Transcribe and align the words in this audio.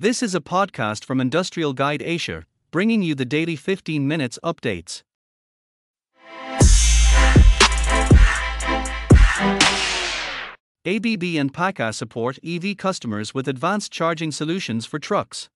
This 0.00 0.22
is 0.22 0.34
a 0.34 0.40
podcast 0.40 1.04
from 1.04 1.20
Industrial 1.20 1.74
Guide 1.74 2.00
Asia, 2.00 2.46
bringing 2.70 3.02
you 3.02 3.14
the 3.14 3.26
daily 3.26 3.54
15 3.54 4.08
minutes 4.08 4.38
updates. 4.42 5.02
ABB 10.86 11.36
and 11.36 11.52
PACCAR 11.52 11.92
support 11.94 12.38
EV 12.42 12.78
customers 12.78 13.34
with 13.34 13.46
advanced 13.46 13.92
charging 13.92 14.32
solutions 14.32 14.86
for 14.86 14.98
trucks. 14.98 15.50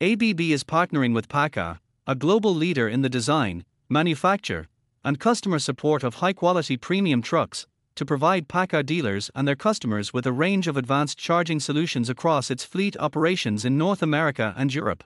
ABB 0.00 0.40
is 0.40 0.64
partnering 0.64 1.14
with 1.14 1.28
PACCAR, 1.28 1.78
a 2.08 2.16
global 2.16 2.52
leader 2.52 2.88
in 2.88 3.02
the 3.02 3.08
design, 3.08 3.64
manufacture, 3.88 4.66
and 5.04 5.20
customer 5.20 5.60
support 5.60 6.02
of 6.02 6.16
high 6.16 6.32
quality 6.32 6.76
premium 6.76 7.22
trucks, 7.22 7.68
to 7.98 8.06
provide 8.06 8.46
PACCAR 8.46 8.86
dealers 8.86 9.28
and 9.34 9.48
their 9.48 9.56
customers 9.56 10.12
with 10.12 10.24
a 10.24 10.30
range 10.30 10.68
of 10.68 10.76
advanced 10.76 11.18
charging 11.18 11.58
solutions 11.58 12.08
across 12.08 12.48
its 12.48 12.62
fleet 12.62 12.96
operations 13.00 13.64
in 13.64 13.76
North 13.76 14.04
America 14.04 14.54
and 14.56 14.72
Europe. 14.72 15.02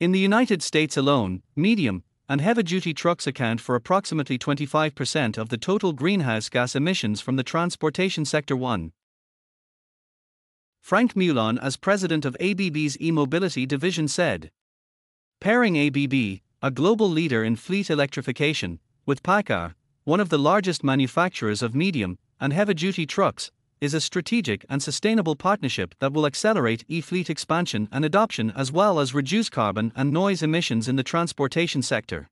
In 0.00 0.10
the 0.12 0.18
United 0.18 0.62
States 0.62 0.96
alone, 0.96 1.42
medium, 1.54 2.02
and 2.26 2.40
heavy 2.40 2.62
duty 2.62 2.94
trucks 2.94 3.26
account 3.26 3.60
for 3.60 3.74
approximately 3.74 4.38
25% 4.38 5.36
of 5.36 5.50
the 5.50 5.58
total 5.58 5.92
greenhouse 5.92 6.48
gas 6.48 6.74
emissions 6.74 7.20
from 7.20 7.36
the 7.36 7.42
transportation 7.42 8.24
sector. 8.24 8.56
1. 8.56 8.92
Frank 10.80 11.12
Mühlon, 11.12 11.58
as 11.62 11.76
president 11.76 12.24
of 12.24 12.34
ABB's 12.40 12.98
e 12.98 13.10
mobility 13.10 13.66
division, 13.66 14.08
said 14.08 14.50
Pairing 15.38 15.76
ABB, 15.76 16.40
a 16.62 16.70
global 16.70 17.10
leader 17.10 17.44
in 17.44 17.56
fleet 17.56 17.90
electrification, 17.90 18.78
with 19.04 19.22
PACCAR, 19.22 19.74
one 20.10 20.18
of 20.18 20.28
the 20.28 20.38
largest 20.38 20.82
manufacturers 20.82 21.62
of 21.62 21.72
medium 21.72 22.18
and 22.40 22.52
heavy 22.52 22.74
duty 22.74 23.06
trucks, 23.06 23.52
is 23.80 23.94
a 23.94 24.00
strategic 24.00 24.66
and 24.68 24.82
sustainable 24.82 25.36
partnership 25.36 25.94
that 26.00 26.12
will 26.12 26.26
accelerate 26.26 26.84
e 26.88 27.00
fleet 27.00 27.30
expansion 27.30 27.88
and 27.92 28.04
adoption 28.04 28.52
as 28.56 28.72
well 28.72 28.98
as 28.98 29.14
reduce 29.14 29.48
carbon 29.48 29.92
and 29.94 30.12
noise 30.12 30.42
emissions 30.42 30.88
in 30.88 30.96
the 30.96 31.04
transportation 31.04 31.80
sector. 31.80 32.28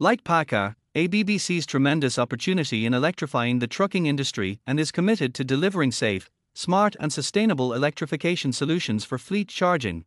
Like 0.00 0.24
PACCAR, 0.24 0.74
ABB 0.96 1.38
sees 1.38 1.64
tremendous 1.64 2.18
opportunity 2.18 2.84
in 2.84 2.92
electrifying 2.92 3.60
the 3.60 3.68
trucking 3.68 4.06
industry 4.06 4.58
and 4.66 4.80
is 4.80 4.90
committed 4.90 5.32
to 5.34 5.44
delivering 5.44 5.92
safe, 5.92 6.28
smart, 6.54 6.96
and 6.98 7.12
sustainable 7.12 7.72
electrification 7.72 8.52
solutions 8.52 9.04
for 9.04 9.16
fleet 9.16 9.46
charging. 9.46 10.06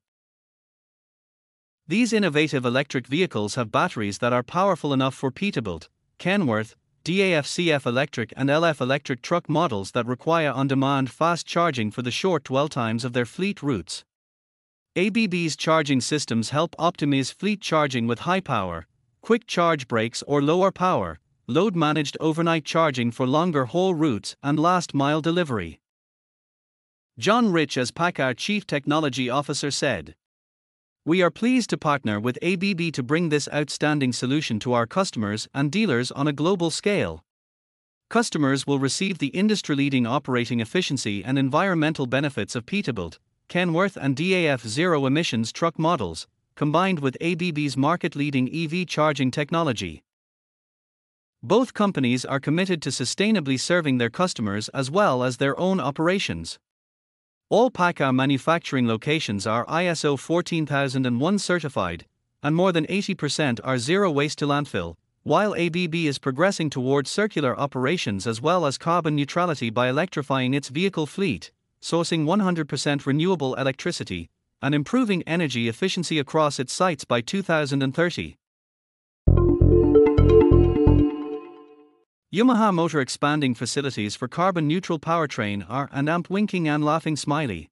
These 1.87 2.11
innovative 2.11 2.65
electric 2.65 3.07
vehicles 3.07 3.55
have 3.55 3.71
batteries 3.71 4.17
that 4.17 4.33
are 4.33 4.43
powerful 4.43 4.91
enough 4.91 5.15
for 5.15 5.31
Peterbilt, 5.31 5.87
Kenworth, 6.23 6.75
DAF-CF 7.03 7.85
electric 7.85 8.33
and 8.37 8.49
LF 8.49 8.79
electric 8.79 9.21
truck 9.21 9.49
models 9.49 9.91
that 9.91 10.05
require 10.05 10.51
on-demand 10.51 11.11
fast 11.11 11.45
charging 11.45 11.91
for 11.91 12.01
the 12.01 12.11
short 12.11 12.45
dwell 12.45 12.69
times 12.69 13.03
of 13.03 13.11
their 13.11 13.25
fleet 13.25 13.61
routes. 13.61 14.05
ABB's 14.95 15.57
charging 15.57 15.99
systems 15.99 16.51
help 16.51 16.77
optimize 16.79 17.33
fleet 17.33 17.59
charging 17.59 18.07
with 18.07 18.19
high 18.19 18.39
power, 18.39 18.87
quick 19.19 19.45
charge 19.47 19.89
breaks 19.89 20.23
or 20.25 20.41
lower 20.41 20.71
power, 20.71 21.19
load 21.45 21.75
managed 21.75 22.15
overnight 22.21 22.63
charging 22.63 23.11
for 23.11 23.27
longer 23.27 23.65
haul 23.65 23.93
routes 23.93 24.37
and 24.41 24.57
last 24.57 24.93
mile 24.93 25.19
delivery. 25.19 25.81
John 27.19 27.51
Rich 27.51 27.75
as 27.77 27.91
PACCAR 27.91 28.37
Chief 28.37 28.65
Technology 28.65 29.29
Officer 29.29 29.71
said. 29.71 30.15
We 31.05 31.21
are 31.21 31.29
pleased 31.29 31.69
to 31.71 31.77
partner 31.77 32.17
with 32.17 32.39
ABB 32.41 32.93
to 32.93 33.03
bring 33.03 33.27
this 33.27 33.49
outstanding 33.53 34.13
solution 34.13 34.57
to 34.59 34.71
our 34.71 34.87
customers 34.87 35.49
and 35.53 35.69
dealers 35.69 36.11
on 36.11 36.29
a 36.29 36.31
global 36.31 36.71
scale. 36.71 37.25
Customers 38.09 38.65
will 38.65 38.79
receive 38.79 39.17
the 39.17 39.27
industry 39.27 39.75
leading 39.75 40.07
operating 40.07 40.61
efficiency 40.61 41.21
and 41.21 41.37
environmental 41.37 42.05
benefits 42.05 42.55
of 42.55 42.65
Peterbilt, 42.65 43.19
Kenworth, 43.49 43.97
and 43.97 44.15
DAF 44.15 44.65
zero 44.65 45.05
emissions 45.05 45.51
truck 45.51 45.77
models, 45.77 46.25
combined 46.55 46.99
with 46.99 47.17
ABB's 47.19 47.75
market 47.75 48.15
leading 48.15 48.47
EV 48.47 48.87
charging 48.87 49.29
technology. 49.29 50.05
Both 51.41 51.73
companies 51.73 52.23
are 52.23 52.39
committed 52.39 52.81
to 52.81 52.91
sustainably 52.91 53.59
serving 53.59 53.97
their 53.97 54.09
customers 54.09 54.69
as 54.69 54.89
well 54.89 55.21
as 55.21 55.35
their 55.35 55.59
own 55.59 55.81
operations. 55.81 56.59
All 57.53 57.69
PACCAR 57.69 58.11
manufacturing 58.15 58.87
locations 58.87 59.45
are 59.45 59.63
ISO 59.67 60.17
14001 60.17 61.37
certified, 61.37 62.07
and 62.41 62.55
more 62.55 62.71
than 62.71 62.87
80% 62.87 63.59
are 63.63 63.77
zero 63.77 64.09
waste 64.09 64.39
to 64.39 64.47
landfill, 64.47 64.95
while 65.21 65.53
ABB 65.53 65.93
is 65.93 66.17
progressing 66.17 66.71
towards 66.71 67.11
circular 67.11 67.55
operations 67.59 68.25
as 68.25 68.41
well 68.41 68.65
as 68.65 68.79
carbon 68.79 69.15
neutrality 69.15 69.69
by 69.69 69.87
electrifying 69.87 70.55
its 70.55 70.69
vehicle 70.69 71.05
fleet, 71.05 71.51
sourcing 71.79 72.25
100% 72.25 73.05
renewable 73.05 73.53
electricity, 73.53 74.31
and 74.63 74.73
improving 74.73 75.21
energy 75.27 75.69
efficiency 75.69 76.17
across 76.17 76.57
its 76.57 76.73
sites 76.73 77.05
by 77.05 77.21
2030. 77.21 78.35
Yamaha 82.33 82.73
Motor 82.73 82.99
expanding 82.99 83.53
facilities 83.53 84.15
for 84.15 84.27
carbon 84.27 84.67
neutral 84.67 84.97
powertrain 84.97 85.63
are 85.69 85.87
and 85.91 86.09
amp 86.09 86.31
winking 86.31 86.67
and 86.67 86.83
laughing 86.83 87.15
smiley. 87.15 87.69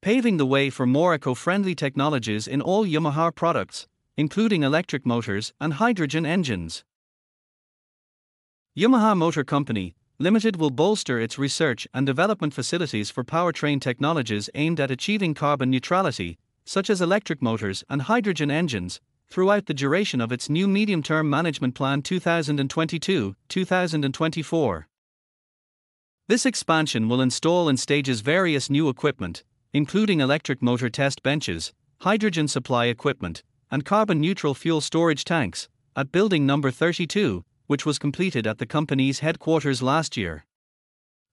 Paving 0.00 0.36
the 0.36 0.46
way 0.46 0.70
for 0.70 0.86
more 0.86 1.12
eco 1.12 1.34
friendly 1.34 1.74
technologies 1.74 2.46
in 2.46 2.62
all 2.62 2.86
Yamaha 2.86 3.34
products, 3.34 3.88
including 4.16 4.62
electric 4.62 5.04
motors 5.04 5.52
and 5.60 5.74
hydrogen 5.74 6.24
engines. 6.24 6.84
Yamaha 8.78 9.16
Motor 9.16 9.42
Company, 9.42 9.96
Limited 10.20 10.54
will 10.54 10.70
bolster 10.70 11.18
its 11.18 11.36
research 11.36 11.88
and 11.92 12.06
development 12.06 12.54
facilities 12.54 13.10
for 13.10 13.24
powertrain 13.24 13.80
technologies 13.80 14.48
aimed 14.54 14.78
at 14.78 14.92
achieving 14.92 15.34
carbon 15.34 15.68
neutrality, 15.68 16.38
such 16.64 16.88
as 16.88 17.00
electric 17.00 17.42
motors 17.42 17.82
and 17.90 18.02
hydrogen 18.02 18.52
engines, 18.52 19.00
throughout 19.28 19.66
the 19.66 19.74
duration 19.74 20.20
of 20.20 20.32
its 20.32 20.48
new 20.48 20.68
Medium 20.68 21.02
Term 21.02 21.28
Management 21.28 21.74
Plan 21.74 22.02
2022 22.02 23.34
2024. 23.48 24.88
This 26.28 26.46
expansion 26.46 27.08
will 27.08 27.20
install 27.20 27.68
in 27.68 27.76
stages 27.76 28.20
various 28.20 28.68
new 28.68 28.88
equipment, 28.88 29.44
including 29.72 30.20
electric 30.20 30.62
motor 30.62 30.88
test 30.88 31.22
benches, 31.22 31.72
hydrogen 32.00 32.48
supply 32.48 32.86
equipment, 32.86 33.42
and 33.70 33.84
carbon 33.84 34.20
neutral 34.20 34.54
fuel 34.54 34.80
storage 34.80 35.24
tanks, 35.24 35.68
at 35.94 36.12
building 36.12 36.44
number 36.46 36.70
32, 36.70 37.44
which 37.66 37.86
was 37.86 37.98
completed 37.98 38.46
at 38.46 38.58
the 38.58 38.66
company's 38.66 39.20
headquarters 39.20 39.82
last 39.82 40.16
year. 40.16 40.44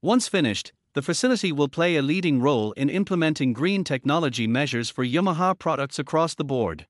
Once 0.02 0.28
finished, 0.28 0.74
the 0.94 1.02
facility 1.02 1.52
will 1.52 1.68
play 1.68 1.96
a 1.96 2.02
leading 2.02 2.40
role 2.40 2.72
in 2.74 2.90
implementing 2.90 3.52
green 3.52 3.84
technology 3.84 4.46
measures 4.46 4.90
for 4.90 5.04
Yamaha 5.04 5.58
products 5.58 5.98
across 5.98 6.36
the 6.36 6.44
board. 6.44 6.86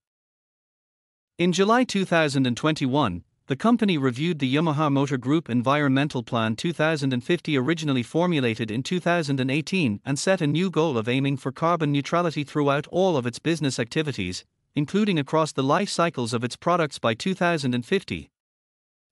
In 1.39 1.51
July 1.51 1.83
2021, 1.83 3.23
the 3.47 3.55
company 3.55 3.97
reviewed 3.97 4.38
the 4.38 4.53
Yamaha 4.53 4.91
Motor 4.91 5.17
Group 5.17 5.49
Environmental 5.49 6.21
Plan 6.21 6.55
2050 6.55 7.57
originally 7.57 8.03
formulated 8.03 8.69
in 8.69 8.83
2018 8.83 9.99
and 10.05 10.19
set 10.19 10.41
a 10.41 10.45
new 10.47 10.69
goal 10.69 10.95
of 10.95 11.09
aiming 11.09 11.38
for 11.38 11.51
carbon 11.51 11.91
neutrality 11.91 12.44
throughout 12.44 12.85
all 12.91 13.17
of 13.17 13.25
its 13.25 13.39
business 13.39 13.79
activities, 13.79 14.45
including 14.75 15.17
across 15.17 15.51
the 15.51 15.63
life 15.63 15.89
cycles 15.89 16.35
of 16.35 16.44
its 16.44 16.55
products 16.55 16.99
by 16.99 17.16
2050. 17.16 18.29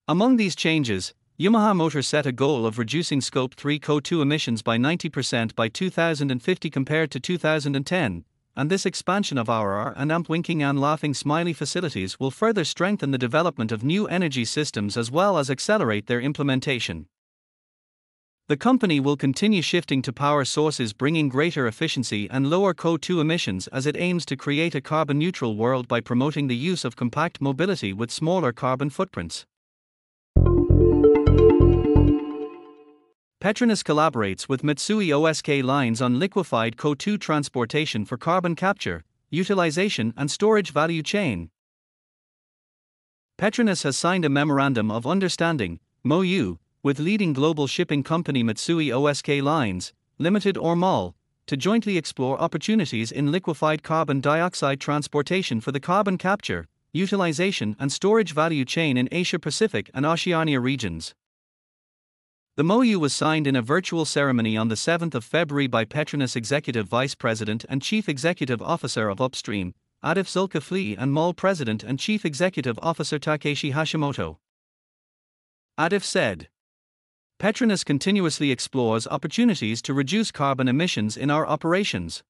Among 0.07 0.37
these 0.37 0.55
changes, 0.55 1.15
Yamaha 1.39 1.75
Motor 1.75 2.03
set 2.03 2.27
a 2.27 2.31
goal 2.31 2.67
of 2.67 2.77
reducing 2.77 3.19
Scope 3.19 3.55
3 3.55 3.79
CO2 3.79 4.21
emissions 4.21 4.61
by 4.61 4.77
90% 4.77 5.55
by 5.55 5.67
2050 5.67 6.69
compared 6.69 7.09
to 7.09 7.19
2010, 7.19 8.25
and 8.55 8.69
this 8.69 8.85
expansion 8.85 9.37
of 9.37 9.49
our 9.49 9.73
R 9.73 9.93
and 9.95 10.11
AMP 10.11 10.29
winking 10.29 10.61
and 10.61 10.79
laughing 10.79 11.13
smiley 11.13 11.53
facilities 11.53 12.19
will 12.19 12.31
further 12.31 12.65
strengthen 12.65 13.11
the 13.11 13.17
development 13.17 13.71
of 13.71 13.83
new 13.83 14.07
energy 14.07 14.45
systems 14.45 14.97
as 14.97 15.09
well 15.09 15.37
as 15.37 15.49
accelerate 15.49 16.07
their 16.07 16.21
implementation. 16.21 17.07
The 18.47 18.57
company 18.57 18.99
will 18.99 19.15
continue 19.15 19.61
shifting 19.61 20.01
to 20.01 20.11
power 20.11 20.43
sources 20.43 20.91
bringing 20.91 21.29
greater 21.29 21.67
efficiency 21.67 22.29
and 22.29 22.49
lower 22.49 22.73
CO2 22.73 23.21
emissions 23.21 23.67
as 23.67 23.85
it 23.85 23.95
aims 23.97 24.25
to 24.25 24.35
create 24.35 24.75
a 24.75 24.81
carbon 24.81 25.17
neutral 25.19 25.55
world 25.55 25.87
by 25.87 26.01
promoting 26.01 26.47
the 26.47 26.55
use 26.55 26.83
of 26.83 26.97
compact 26.97 27.39
mobility 27.39 27.93
with 27.93 28.11
smaller 28.11 28.51
carbon 28.51 28.89
footprints. 28.89 29.45
Petronas 33.41 33.81
collaborates 33.81 34.47
with 34.47 34.61
Mitsui 34.61 35.07
OSK 35.07 35.63
Lines 35.63 35.99
on 35.99 36.19
liquefied 36.19 36.77
CO2 36.77 37.19
transportation 37.19 38.05
for 38.05 38.15
carbon 38.15 38.55
capture, 38.55 39.03
utilization, 39.31 40.13
and 40.15 40.29
storage 40.29 40.71
value 40.71 41.01
chain. 41.01 41.49
Petronas 43.39 43.81
has 43.81 43.97
signed 43.97 44.25
a 44.25 44.29
Memorandum 44.29 44.91
of 44.91 45.07
Understanding, 45.07 45.79
MOU, 46.03 46.59
with 46.83 46.99
leading 46.99 47.33
global 47.33 47.65
shipping 47.65 48.03
company 48.03 48.43
Mitsui 48.43 48.89
OSK 48.89 49.41
Lines, 49.41 49.91
Limited 50.19 50.55
or 50.55 50.75
MOL, 50.75 51.15
to 51.47 51.57
jointly 51.57 51.97
explore 51.97 52.39
opportunities 52.39 53.11
in 53.11 53.31
liquefied 53.31 53.81
carbon 53.81 54.21
dioxide 54.21 54.79
transportation 54.79 55.59
for 55.59 55.71
the 55.71 55.79
carbon 55.79 56.19
capture, 56.19 56.67
utilization, 56.93 57.75
and 57.79 57.91
storage 57.91 58.35
value 58.35 58.65
chain 58.65 58.97
in 58.97 59.09
Asia 59.11 59.39
Pacific 59.39 59.89
and 59.95 60.05
Oceania 60.05 60.59
regions. 60.59 61.15
The 62.57 62.65
MOU 62.65 62.99
was 62.99 63.15
signed 63.15 63.47
in 63.47 63.55
a 63.55 63.61
virtual 63.61 64.03
ceremony 64.03 64.57
on 64.57 64.67
the 64.67 64.75
7th 64.75 65.15
of 65.15 65.23
February 65.23 65.67
by 65.67 65.85
Petronas 65.85 66.35
Executive 66.35 66.85
Vice 66.85 67.15
President 67.15 67.63
and 67.69 67.81
Chief 67.81 68.09
Executive 68.09 68.61
Officer 68.61 69.07
of 69.07 69.21
Upstream, 69.21 69.73
Adif 70.03 70.27
Zulkifli 70.27 70.97
and 70.99 71.13
MOL 71.13 71.33
President 71.33 71.81
and 71.81 71.97
Chief 71.97 72.25
Executive 72.25 72.77
Officer 72.81 73.17
Takeshi 73.17 73.71
Hashimoto. 73.71 74.35
Adif 75.79 76.03
said, 76.03 76.49
Petronas 77.39 77.85
continuously 77.85 78.51
explores 78.51 79.07
opportunities 79.07 79.81
to 79.83 79.93
reduce 79.93 80.29
carbon 80.29 80.67
emissions 80.67 81.15
in 81.15 81.31
our 81.31 81.47
operations. 81.47 82.21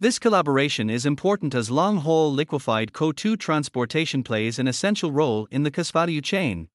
This 0.00 0.18
collaboration 0.18 0.88
is 0.88 1.04
important 1.04 1.54
as 1.54 1.70
long 1.70 1.98
haul 1.98 2.32
liquefied 2.32 2.94
CO2 2.94 3.38
transportation 3.38 4.22
plays 4.22 4.58
an 4.58 4.66
essential 4.66 5.12
role 5.12 5.46
in 5.50 5.62
the 5.62 5.70
CAS 5.70 5.92
chain. 6.22 6.68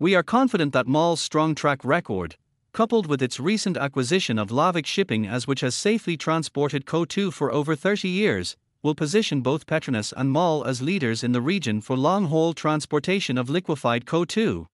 We 0.00 0.14
are 0.14 0.22
confident 0.22 0.72
that 0.74 0.86
MOL's 0.86 1.20
strong 1.20 1.56
track 1.56 1.84
record, 1.84 2.36
coupled 2.72 3.08
with 3.08 3.20
its 3.20 3.40
recent 3.40 3.76
acquisition 3.76 4.38
of 4.38 4.50
Larvik 4.50 4.86
Shipping 4.86 5.26
as 5.26 5.48
which 5.48 5.60
has 5.60 5.74
safely 5.74 6.16
transported 6.16 6.86
CO2 6.86 7.32
for 7.32 7.52
over 7.52 7.74
30 7.74 8.08
years, 8.08 8.56
will 8.80 8.94
position 8.94 9.40
both 9.40 9.66
Petronas 9.66 10.12
and 10.16 10.30
MOL 10.30 10.64
as 10.64 10.80
leaders 10.80 11.24
in 11.24 11.32
the 11.32 11.40
region 11.40 11.80
for 11.80 11.96
long-haul 11.96 12.52
transportation 12.52 13.36
of 13.36 13.50
liquefied 13.50 14.04
CO2. 14.04 14.66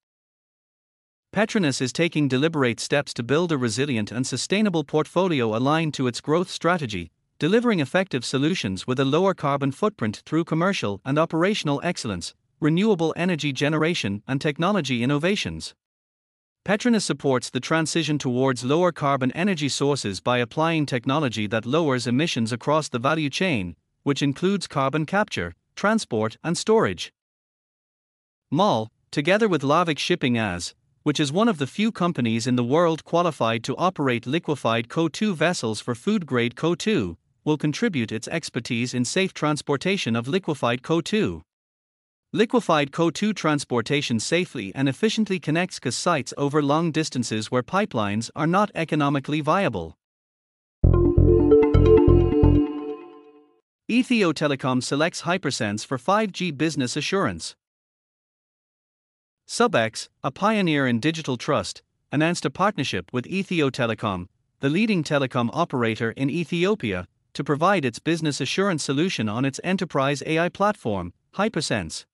Petronas 1.32 1.80
is 1.80 1.90
taking 1.90 2.28
deliberate 2.28 2.78
steps 2.78 3.14
to 3.14 3.22
build 3.22 3.50
a 3.50 3.56
resilient 3.56 4.12
and 4.12 4.26
sustainable 4.26 4.84
portfolio 4.84 5.56
aligned 5.56 5.94
to 5.94 6.06
its 6.06 6.20
growth 6.20 6.50
strategy, 6.50 7.10
delivering 7.38 7.80
effective 7.80 8.26
solutions 8.26 8.86
with 8.86 9.00
a 9.00 9.06
lower 9.06 9.32
carbon 9.32 9.72
footprint 9.72 10.22
through 10.26 10.44
commercial 10.44 11.00
and 11.02 11.18
operational 11.18 11.80
excellence, 11.82 12.34
renewable 12.64 13.12
energy 13.14 13.52
generation, 13.52 14.22
and 14.26 14.40
technology 14.40 15.02
innovations. 15.02 15.74
Petronas 16.64 17.02
supports 17.02 17.50
the 17.50 17.60
transition 17.60 18.16
towards 18.16 18.64
lower 18.64 18.90
carbon 18.90 19.30
energy 19.32 19.68
sources 19.68 20.18
by 20.18 20.38
applying 20.38 20.86
technology 20.86 21.46
that 21.46 21.66
lowers 21.66 22.06
emissions 22.06 22.52
across 22.52 22.88
the 22.88 22.98
value 22.98 23.28
chain, 23.28 23.76
which 24.02 24.22
includes 24.22 24.66
carbon 24.66 25.04
capture, 25.04 25.54
transport, 25.76 26.38
and 26.42 26.56
storage. 26.56 27.12
MOL, 28.50 28.90
together 29.10 29.46
with 29.46 29.60
Larvik 29.60 29.98
Shipping 29.98 30.38
AS, 30.38 30.74
which 31.02 31.20
is 31.20 31.30
one 31.30 31.50
of 31.50 31.58
the 31.58 31.66
few 31.66 31.92
companies 31.92 32.46
in 32.46 32.56
the 32.56 32.64
world 32.64 33.04
qualified 33.04 33.62
to 33.64 33.76
operate 33.76 34.26
liquefied 34.26 34.88
CO2 34.88 35.34
vessels 35.34 35.82
for 35.82 35.94
food 35.94 36.24
grade 36.24 36.54
CO2, 36.54 37.18
will 37.44 37.58
contribute 37.58 38.10
its 38.10 38.26
expertise 38.28 38.94
in 38.94 39.04
safe 39.04 39.34
transportation 39.34 40.16
of 40.16 40.26
liquefied 40.26 40.80
CO2. 40.80 41.42
Liquefied 42.34 42.90
CO2 42.90 43.32
transportation 43.32 44.18
safely 44.18 44.72
and 44.74 44.88
efficiently 44.88 45.38
connects 45.38 45.78
CAS 45.78 45.94
sites 45.94 46.34
over 46.36 46.60
long 46.60 46.90
distances 46.90 47.48
where 47.48 47.62
pipelines 47.62 48.28
are 48.34 48.48
not 48.48 48.72
economically 48.74 49.40
viable. 49.40 49.96
Ethio 53.88 54.32
Telecom 54.34 54.82
selects 54.82 55.20
Hypersense 55.20 55.84
for 55.84 55.96
5G 55.96 56.58
business 56.58 56.96
assurance. 56.96 57.54
Subex, 59.46 60.08
a 60.24 60.32
pioneer 60.32 60.88
in 60.88 60.98
digital 60.98 61.36
trust, 61.36 61.82
announced 62.10 62.44
a 62.44 62.50
partnership 62.50 63.12
with 63.12 63.26
Ethio 63.26 63.70
Telecom, 63.70 64.26
the 64.58 64.68
leading 64.68 65.04
telecom 65.04 65.50
operator 65.52 66.10
in 66.10 66.28
Ethiopia, 66.28 67.06
to 67.32 67.44
provide 67.44 67.84
its 67.84 68.00
business 68.00 68.40
assurance 68.40 68.82
solution 68.82 69.28
on 69.28 69.44
its 69.44 69.60
enterprise 69.62 70.20
AI 70.26 70.48
platform, 70.48 71.12
Hypersense. 71.34 72.06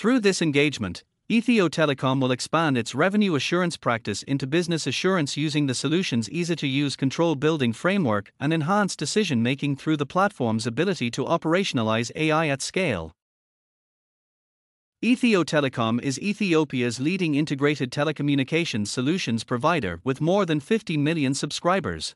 Through 0.00 0.20
this 0.20 0.40
engagement, 0.40 1.04
Ethio 1.28 1.68
Telecom 1.68 2.22
will 2.22 2.32
expand 2.32 2.78
its 2.78 2.94
revenue 2.94 3.34
assurance 3.34 3.76
practice 3.76 4.22
into 4.22 4.46
business 4.46 4.86
assurance 4.86 5.36
using 5.36 5.66
the 5.66 5.74
solution's 5.74 6.30
easy 6.30 6.56
to 6.56 6.66
use 6.66 6.96
control 6.96 7.34
building 7.34 7.74
framework 7.74 8.32
and 8.40 8.50
enhance 8.50 8.96
decision 8.96 9.42
making 9.42 9.76
through 9.76 9.98
the 9.98 10.06
platform's 10.06 10.66
ability 10.66 11.10
to 11.10 11.26
operationalize 11.26 12.10
AI 12.16 12.48
at 12.48 12.62
scale. 12.62 13.12
Ethio 15.04 15.44
Telecom 15.44 16.00
is 16.00 16.18
Ethiopia's 16.18 16.98
leading 16.98 17.34
integrated 17.34 17.92
telecommunications 17.92 18.86
solutions 18.86 19.44
provider 19.44 20.00
with 20.02 20.22
more 20.22 20.46
than 20.46 20.60
50 20.60 20.96
million 20.96 21.34
subscribers. 21.34 22.14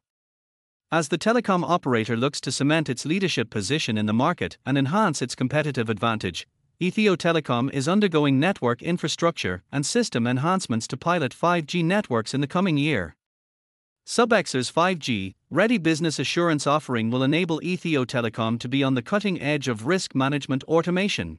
As 0.90 1.08
the 1.08 1.18
telecom 1.18 1.62
operator 1.68 2.16
looks 2.16 2.40
to 2.40 2.50
cement 2.50 2.88
its 2.88 3.04
leadership 3.04 3.50
position 3.50 3.98
in 3.98 4.06
the 4.06 4.14
market 4.14 4.56
and 4.64 4.78
enhance 4.78 5.20
its 5.20 5.34
competitive 5.34 5.90
advantage, 5.90 6.46
Ethio 6.80 7.16
Telecom 7.16 7.72
is 7.72 7.86
undergoing 7.86 8.40
network 8.40 8.82
infrastructure 8.82 9.62
and 9.70 9.86
system 9.86 10.26
enhancements 10.26 10.88
to 10.88 10.96
pilot 10.96 11.32
5G 11.32 11.84
networks 11.84 12.34
in 12.34 12.40
the 12.40 12.48
coming 12.48 12.76
year. 12.76 13.14
Subex's 14.04 14.72
5G 14.72 15.34
Ready 15.50 15.78
Business 15.78 16.18
Assurance 16.18 16.66
offering 16.66 17.12
will 17.12 17.22
enable 17.22 17.60
Ethio 17.60 18.04
Telecom 18.04 18.58
to 18.58 18.68
be 18.68 18.82
on 18.82 18.94
the 18.94 19.02
cutting 19.02 19.40
edge 19.40 19.68
of 19.68 19.86
risk 19.86 20.16
management 20.16 20.64
automation. 20.64 21.38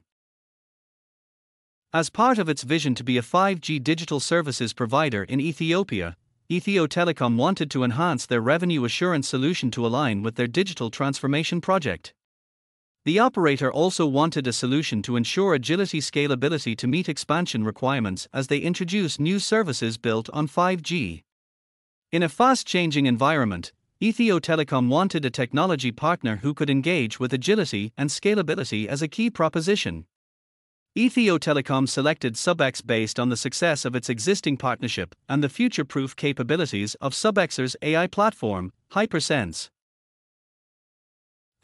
As 1.92 2.08
part 2.08 2.38
of 2.38 2.48
its 2.48 2.62
vision 2.62 2.94
to 2.94 3.04
be 3.04 3.18
a 3.18 3.22
5G 3.22 3.84
digital 3.84 4.20
services 4.20 4.72
provider 4.72 5.22
in 5.22 5.38
Ethiopia, 5.38 6.16
Ethio 6.48 6.88
Telecom 6.88 7.36
wanted 7.36 7.70
to 7.72 7.84
enhance 7.84 8.24
their 8.24 8.40
revenue 8.40 8.86
assurance 8.86 9.28
solution 9.28 9.70
to 9.72 9.84
align 9.86 10.22
with 10.22 10.36
their 10.36 10.46
digital 10.46 10.90
transformation 10.90 11.60
project. 11.60 12.14
The 13.06 13.20
operator 13.20 13.72
also 13.72 14.04
wanted 14.04 14.48
a 14.48 14.52
solution 14.52 15.00
to 15.02 15.14
ensure 15.14 15.54
agility 15.54 16.00
scalability 16.00 16.76
to 16.78 16.88
meet 16.88 17.08
expansion 17.08 17.62
requirements 17.62 18.26
as 18.34 18.48
they 18.48 18.58
introduce 18.58 19.20
new 19.20 19.38
services 19.38 19.96
built 19.96 20.28
on 20.32 20.48
5G. 20.48 21.22
In 22.10 22.24
a 22.24 22.28
fast 22.28 22.66
changing 22.66 23.06
environment, 23.06 23.72
Ethio 24.02 24.40
Telecom 24.40 24.88
wanted 24.88 25.24
a 25.24 25.30
technology 25.30 25.92
partner 25.92 26.40
who 26.42 26.52
could 26.52 26.68
engage 26.68 27.20
with 27.20 27.32
agility 27.32 27.92
and 27.96 28.10
scalability 28.10 28.88
as 28.88 29.02
a 29.02 29.08
key 29.08 29.30
proposition. 29.30 30.06
Ethio 30.98 31.38
Telecom 31.38 31.88
selected 31.88 32.34
Subex 32.34 32.84
based 32.84 33.20
on 33.20 33.28
the 33.28 33.36
success 33.36 33.84
of 33.84 33.94
its 33.94 34.08
existing 34.08 34.56
partnership 34.56 35.14
and 35.28 35.44
the 35.44 35.48
future 35.48 35.84
proof 35.84 36.16
capabilities 36.16 36.96
of 36.96 37.12
Subex's 37.12 37.76
AI 37.82 38.08
platform, 38.08 38.72
Hypersense. 38.90 39.70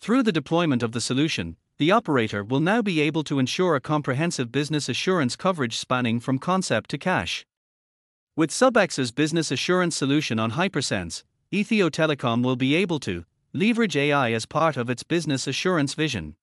Through 0.02 0.24
the 0.24 0.32
deployment 0.32 0.82
of 0.82 0.90
the 0.90 1.00
solution, 1.00 1.56
the 1.78 1.92
operator 1.92 2.42
will 2.42 2.58
now 2.58 2.82
be 2.82 3.00
able 3.00 3.22
to 3.22 3.38
ensure 3.38 3.76
a 3.76 3.80
comprehensive 3.80 4.50
business 4.50 4.88
assurance 4.88 5.36
coverage 5.36 5.78
spanning 5.78 6.18
from 6.18 6.40
concept 6.40 6.90
to 6.90 6.98
cash. 6.98 7.46
With 8.34 8.50
Subex's 8.50 9.12
business 9.12 9.52
assurance 9.52 9.96
solution 9.96 10.40
on 10.40 10.50
Hypersense, 10.50 11.22
Ethio 11.52 11.88
Telecom 11.88 12.42
will 12.42 12.56
be 12.56 12.74
able 12.74 12.98
to 12.98 13.24
leverage 13.52 13.96
AI 13.96 14.32
as 14.32 14.44
part 14.44 14.76
of 14.76 14.90
its 14.90 15.04
business 15.04 15.46
assurance 15.46 15.94
vision. 15.94 16.34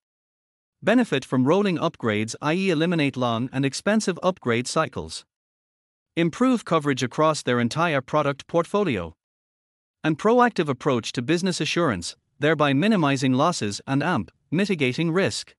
Benefit 0.81 1.25
from 1.25 1.43
rolling 1.43 1.77
upgrades, 1.77 2.35
i.e., 2.41 2.69
eliminate 2.69 3.17
long 3.17 3.49
and 3.51 3.65
expensive 3.65 4.17
upgrade 4.23 4.67
cycles. 4.67 5.25
Improve 6.15 6.63
coverage 6.63 7.03
across 7.03 7.43
their 7.43 7.59
entire 7.59 7.99
product 7.99 8.47
portfolio. 8.47 9.17
And 10.01 10.17
proactive 10.17 10.69
approach 10.69 11.11
to 11.11 11.21
business 11.21 11.59
assurance, 11.59 12.15
thereby 12.39 12.73
minimizing 12.73 13.33
losses 13.33 13.81
and 13.85 14.01
AMP, 14.01 14.31
mitigating 14.49 15.11
risk. 15.11 15.55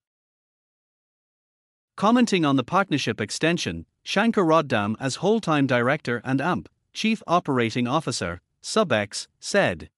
Commenting 1.97 2.45
on 2.45 2.57
the 2.57 2.65
partnership 2.65 3.21
extension, 3.21 3.85
Shankar 4.03 4.45
Roddam, 4.45 4.97
as 4.99 5.17
whole 5.17 5.41
time 5.41 5.67
director 5.67 6.23
and 6.25 6.41
AMP, 6.41 6.69
chief 6.93 7.23
operating 7.27 7.87
officer, 7.87 8.41
Subex, 8.63 9.27
said 9.39 9.91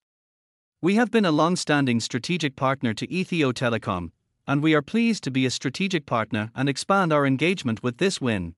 We 0.81 0.97
have 0.97 1.11
been 1.11 1.25
a 1.25 1.31
long 1.31 1.57
standing 1.57 2.01
strategic 2.01 2.57
partner 2.57 2.93
to 2.95 3.07
Ethio 3.07 3.53
Telecom, 3.53 4.11
and 4.47 4.63
we 4.63 4.75
are 4.75 4.83
pleased 4.83 5.23
to 5.25 5.31
be 5.31 5.47
a 5.47 5.51
strategic 5.51 6.05
partner 6.05 6.51
and 6.55 6.69
expand 6.69 7.13
our 7.13 7.25
engagement 7.25 7.83
with 7.83 7.99
this 7.99 8.21
win. 8.21 8.57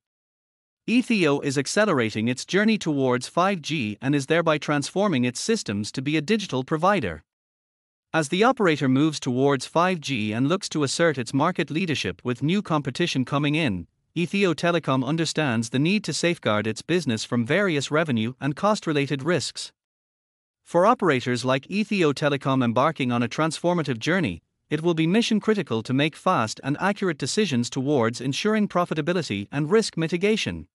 Ethio 0.88 1.42
is 1.42 1.56
accelerating 1.56 2.28
its 2.28 2.44
journey 2.44 2.78
towards 2.78 3.30
5G 3.30 3.96
and 4.00 4.14
is 4.14 4.26
thereby 4.26 4.58
transforming 4.58 5.24
its 5.24 5.40
systems 5.40 5.90
to 5.92 6.02
be 6.02 6.16
a 6.16 6.22
digital 6.22 6.64
provider. 6.64 7.24
As 8.14 8.28
the 8.28 8.44
operator 8.44 8.88
moves 8.88 9.18
towards 9.18 9.68
5G 9.68 10.32
and 10.32 10.48
looks 10.48 10.68
to 10.68 10.84
assert 10.84 11.18
its 11.18 11.34
market 11.34 11.68
leadership 11.68 12.22
with 12.22 12.44
new 12.44 12.62
competition 12.62 13.24
coming 13.24 13.56
in, 13.56 13.88
Ethio 14.14 14.54
Telecom 14.54 15.04
understands 15.04 15.70
the 15.70 15.80
need 15.80 16.04
to 16.04 16.12
safeguard 16.12 16.68
its 16.68 16.80
business 16.80 17.24
from 17.24 17.44
various 17.44 17.90
revenue 17.90 18.34
and 18.40 18.54
cost 18.54 18.86
related 18.86 19.24
risks. 19.24 19.72
For 20.62 20.86
operators 20.86 21.44
like 21.44 21.66
Ethio 21.66 22.14
Telecom 22.14 22.62
embarking 22.62 23.10
on 23.10 23.24
a 23.24 23.28
transformative 23.28 23.98
journey, 23.98 24.42
it 24.70 24.80
will 24.80 24.94
be 24.94 25.08
mission 25.08 25.40
critical 25.40 25.82
to 25.82 25.92
make 25.92 26.14
fast 26.14 26.60
and 26.62 26.76
accurate 26.78 27.18
decisions 27.18 27.68
towards 27.68 28.20
ensuring 28.20 28.68
profitability 28.68 29.48
and 29.50 29.72
risk 29.72 29.96
mitigation. 29.96 30.68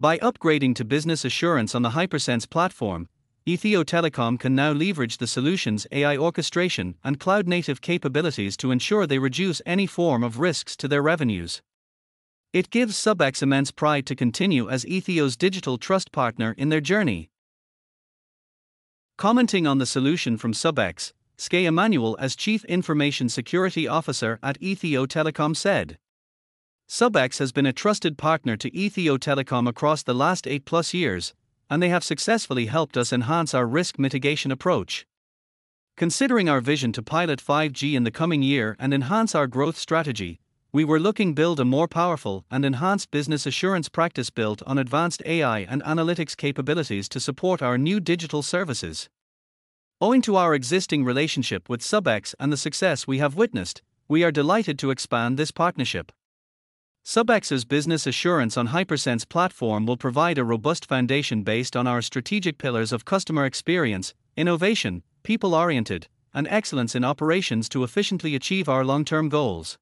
By 0.00 0.16
upgrading 0.20 0.76
to 0.76 0.86
business 0.86 1.22
assurance 1.22 1.74
on 1.74 1.82
the 1.82 1.90
Hypersense 1.90 2.46
platform, 2.46 3.10
Ethio 3.46 3.84
Telecom 3.84 4.40
can 4.40 4.56
now 4.56 4.72
leverage 4.72 5.18
the 5.18 5.26
solution's 5.28 5.86
AI 5.92 6.16
orchestration 6.16 6.96
and 7.04 7.20
cloud 7.20 7.46
native 7.46 7.80
capabilities 7.80 8.56
to 8.56 8.72
ensure 8.72 9.06
they 9.06 9.20
reduce 9.20 9.62
any 9.64 9.86
form 9.86 10.24
of 10.24 10.40
risks 10.40 10.74
to 10.76 10.88
their 10.88 11.00
revenues. 11.00 11.62
It 12.52 12.70
gives 12.70 12.96
Subex 12.96 13.44
immense 13.44 13.70
pride 13.70 14.04
to 14.06 14.16
continue 14.16 14.68
as 14.68 14.84
Ethio's 14.84 15.36
digital 15.36 15.78
trust 15.78 16.10
partner 16.10 16.56
in 16.58 16.70
their 16.70 16.80
journey. 16.80 17.30
Commenting 19.16 19.64
on 19.64 19.78
the 19.78 19.86
solution 19.86 20.36
from 20.36 20.52
Subex, 20.52 21.12
Skye 21.36 21.66
Emanuel, 21.66 22.16
as 22.18 22.34
Chief 22.34 22.64
Information 22.64 23.28
Security 23.28 23.86
Officer 23.86 24.40
at 24.42 24.60
Ethio 24.60 25.06
Telecom, 25.06 25.54
said 25.54 25.98
Subex 26.88 27.38
has 27.38 27.52
been 27.52 27.66
a 27.66 27.72
trusted 27.72 28.18
partner 28.18 28.56
to 28.56 28.72
Ethio 28.72 29.16
Telecom 29.16 29.68
across 29.68 30.02
the 30.02 30.14
last 30.14 30.48
8 30.48 30.64
plus 30.64 30.92
years, 30.92 31.32
and 31.68 31.82
they 31.82 31.88
have 31.88 32.04
successfully 32.04 32.66
helped 32.66 32.96
us 32.96 33.12
enhance 33.12 33.54
our 33.54 33.66
risk 33.66 33.98
mitigation 33.98 34.50
approach. 34.50 35.06
Considering 35.96 36.48
our 36.48 36.60
vision 36.60 36.92
to 36.92 37.02
pilot 37.02 37.42
5G 37.42 37.94
in 37.94 38.04
the 38.04 38.10
coming 38.10 38.42
year 38.42 38.76
and 38.78 38.92
enhance 38.92 39.34
our 39.34 39.46
growth 39.46 39.78
strategy, 39.78 40.38
we 40.72 40.84
were 40.84 41.00
looking 41.00 41.32
build 41.32 41.58
a 41.58 41.64
more 41.64 41.88
powerful 41.88 42.44
and 42.50 42.64
enhanced 42.64 43.10
business 43.10 43.46
assurance 43.46 43.88
practice 43.88 44.28
built 44.28 44.62
on 44.66 44.76
advanced 44.76 45.22
AI 45.24 45.60
and 45.60 45.82
analytics 45.84 46.36
capabilities 46.36 47.08
to 47.08 47.18
support 47.18 47.62
our 47.62 47.78
new 47.78 47.98
digital 47.98 48.42
services. 48.42 49.08
Owing 50.02 50.20
to 50.20 50.36
our 50.36 50.54
existing 50.54 51.02
relationship 51.02 51.70
with 51.70 51.80
Subex 51.80 52.34
and 52.38 52.52
the 52.52 52.58
success 52.58 53.06
we 53.06 53.16
have 53.16 53.36
witnessed, 53.36 53.80
we 54.06 54.22
are 54.22 54.30
delighted 54.30 54.78
to 54.80 54.90
expand 54.90 55.38
this 55.38 55.50
partnership. 55.50 56.12
Subex's 57.06 57.64
business 57.64 58.04
assurance 58.04 58.56
on 58.56 58.66
Hypersense 58.66 59.24
platform 59.24 59.86
will 59.86 59.96
provide 59.96 60.38
a 60.38 60.44
robust 60.44 60.84
foundation 60.86 61.44
based 61.44 61.76
on 61.76 61.86
our 61.86 62.02
strategic 62.02 62.58
pillars 62.58 62.90
of 62.92 63.04
customer 63.04 63.44
experience, 63.44 64.12
innovation, 64.36 65.04
people 65.22 65.54
oriented, 65.54 66.08
and 66.34 66.48
excellence 66.48 66.96
in 66.96 67.04
operations 67.04 67.68
to 67.68 67.84
efficiently 67.84 68.34
achieve 68.34 68.68
our 68.68 68.84
long 68.84 69.04
term 69.04 69.28
goals. 69.28 69.78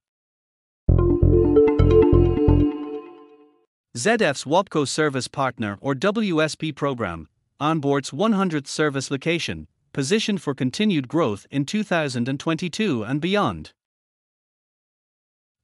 ZF's 3.97 4.45
WABCO 4.45 4.87
Service 4.87 5.26
Partner 5.26 5.78
or 5.81 5.95
WSP 5.95 6.75
program 6.76 7.26
onboards 7.59 8.12
100th 8.12 8.66
service 8.66 9.11
location, 9.11 9.66
positioned 9.95 10.43
for 10.43 10.52
continued 10.52 11.09
growth 11.09 11.47
in 11.50 11.64
2022 11.64 13.02
and 13.02 13.23
beyond. 13.23 13.73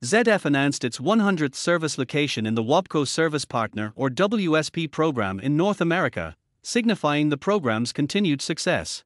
ZF 0.03 0.47
announced 0.47 0.83
its 0.83 0.97
100th 0.97 1.55
service 1.55 1.99
location 1.99 2.47
in 2.47 2.55
the 2.55 2.65
WABCO 2.65 3.07
Service 3.07 3.45
Partner 3.45 3.93
or 3.95 4.09
WSP 4.09 4.91
program 4.91 5.39
in 5.39 5.59
North 5.59 5.79
America, 5.79 6.37
signifying 6.63 7.29
the 7.29 7.37
program's 7.37 7.93
continued 7.93 8.41
success. 8.41 9.05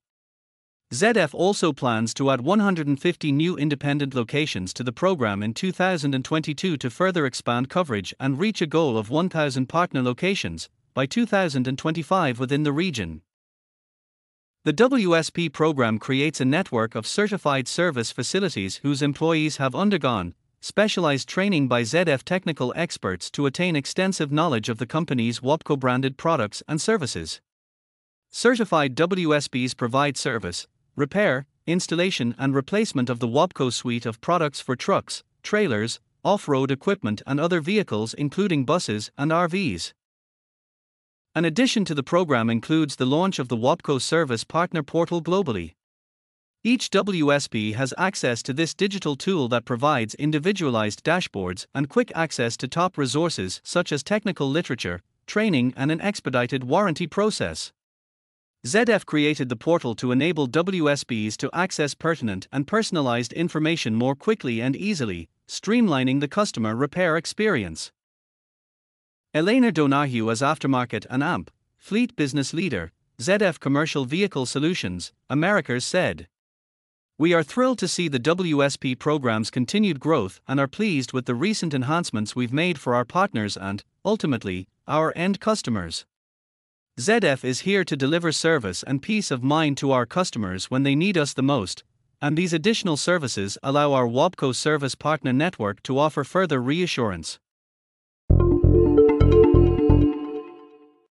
ZF 0.93 1.35
also 1.35 1.73
plans 1.73 2.15
to 2.15 2.31
add 2.31 2.43
150 2.43 3.33
new 3.33 3.57
independent 3.57 4.15
locations 4.15 4.73
to 4.73 4.85
the 4.85 4.93
program 4.93 5.43
in 5.43 5.53
2022 5.53 6.77
to 6.77 6.91
further 6.91 7.27
expand 7.27 7.69
coverage 7.69 8.15
and 8.21 8.39
reach 8.39 8.63
a 8.63 8.67
goal 8.67 8.97
of 8.97 9.11
1,000 9.11 9.67
partner 9.67 10.01
locations 10.01 10.69
by 10.95 11.07
2025 11.07 12.39
within 12.39 12.63
the 12.63 12.71
region. 12.71 13.23
The 14.63 14.73
WSP 14.73 15.53
program 15.53 15.99
creates 15.99 16.41
a 16.41 16.45
network 16.45 16.95
of 16.95 17.05
certified 17.05 17.67
service 17.67 18.13
facilities 18.13 18.77
whose 18.77 19.03
employees 19.03 19.57
have 19.57 19.75
undergone 19.75 20.35
specialized 20.65 21.29
training 21.29 21.69
by 21.69 21.83
ZF 21.83 22.23
technical 22.23 22.73
experts 22.75 23.31
to 23.31 23.45
attain 23.45 23.77
extensive 23.77 24.33
knowledge 24.33 24.71
of 24.71 24.79
the 24.79 24.87
company's 24.87 25.41
WABCO 25.41 25.79
branded 25.79 26.17
products 26.17 26.63
and 26.67 26.81
services. 26.81 27.43
Certified 28.31 28.97
WSPs 28.97 29.77
provide 29.77 30.17
service, 30.17 30.67
repair, 30.97 31.45
installation, 31.67 32.35
and 32.39 32.55
replacement 32.55 33.11
of 33.11 33.19
the 33.19 33.29
WABCO 33.29 33.71
suite 33.71 34.07
of 34.07 34.23
products 34.23 34.59
for 34.59 34.75
trucks, 34.75 35.23
trailers, 35.43 36.01
off 36.25 36.49
road 36.49 36.71
equipment, 36.71 37.21
and 37.27 37.39
other 37.39 37.61
vehicles, 37.61 38.15
including 38.15 38.65
buses 38.65 39.11
and 39.19 39.33
RVs. 39.33 39.93
An 41.35 41.45
addition 41.45 41.85
to 41.85 41.95
the 41.95 42.03
program 42.03 42.49
includes 42.49 42.97
the 42.97 43.05
launch 43.05 43.39
of 43.39 43.49
the 43.49 43.57
WABCO 43.59 44.01
Service 44.01 44.45
Partner 44.45 44.83
Portal 44.83 45.23
globally. 45.23 45.75
Each 46.67 46.89
WSP 46.89 47.75
has 47.75 47.93
access 47.99 48.43
to 48.43 48.55
this 48.55 48.73
digital 48.73 49.17
tool 49.17 49.49
that 49.49 49.67
provides 49.67 50.15
individualized 50.15 51.05
dashboards 51.05 51.67
and 51.75 51.91
quick 51.91 52.11
access 52.15 52.57
to 52.57 52.67
top 52.67 52.97
resources 52.97 53.61
such 53.63 53.93
as 53.93 54.03
technical 54.03 54.49
literature, 54.49 55.03
training, 55.27 55.75
and 55.77 55.93
an 55.93 56.01
expedited 56.01 56.65
warranty 56.65 57.07
process. 57.07 57.71
ZF 58.67 59.05
created 59.05 59.51
the 59.51 59.57
portal 59.57 59.95
to 59.97 60.11
enable 60.11 60.49
WSPs 60.49 61.37
to 61.37 61.51
access 61.53 61.93
pertinent 61.93 62.49
and 62.51 62.67
personalized 62.67 63.35
information 63.35 63.95
more 63.95 64.15
quickly 64.15 64.63
and 64.63 64.75
easily, 64.75 65.29
streamlining 65.47 66.21
the 66.21 66.29
customer 66.29 66.75
repair 66.75 67.19
experience. 67.19 67.93
Elena 69.35 69.71
Donahue 69.71 70.31
as 70.31 70.41
Aftermarket 70.41 71.05
and 71.11 71.23
AMP, 71.23 71.51
Fleet 71.77 72.17
Business 72.17 72.55
Leader, 72.55 72.91
ZF 73.21 73.61
Commercial 73.61 74.07
Vehicle 74.07 74.47
Solutions, 74.47 75.13
Americas 75.29 75.85
said. 75.85 76.27
We 77.17 77.33
are 77.33 77.45
thrilled 77.45 77.79
to 77.79 77.87
see 77.87 78.09
the 78.09 78.19
WSP 78.19 78.99
program's 78.99 79.49
continued 79.49 80.01
growth 80.01 80.41
and 80.49 80.59
are 80.59 80.67
pleased 80.67 81.13
with 81.13 81.27
the 81.27 81.35
recent 81.37 81.73
enhancements 81.73 82.35
we've 82.35 82.53
made 82.53 82.77
for 82.77 82.93
our 82.93 83.05
partners 83.05 83.57
and, 83.57 83.85
ultimately, 84.05 84.67
our 84.89 85.13
end 85.15 85.39
customers. 85.39 86.07
ZF 86.99 87.45
is 87.45 87.61
here 87.61 87.85
to 87.85 87.97
deliver 87.97 88.33
service 88.33 88.83
and 88.83 89.01
peace 89.01 89.31
of 89.31 89.45
mind 89.45 89.77
to 89.77 89.93
our 89.93 90.07
customers 90.07 90.73
when 90.73 90.83
they 90.83 90.97
need 90.97 91.17
us 91.17 91.33
the 91.33 91.43
most, 91.43 91.85
and 92.21 92.37
these 92.37 92.53
additional 92.53 92.97
services 92.97 93.57
allow 93.63 93.93
our 93.93 94.09
WABCO 94.09 94.53
service 94.53 94.97
partner 94.97 95.33
network 95.33 95.85
to 95.85 95.97
offer 95.97 96.25
further 96.25 96.61
reassurance. 96.61 97.39